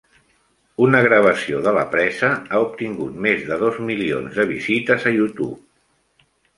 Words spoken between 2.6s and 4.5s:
obtingut més de dos milions